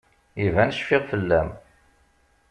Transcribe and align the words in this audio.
Iban 0.45 0.69
cfiɣ 0.77 1.03
fell-am. 1.11 1.49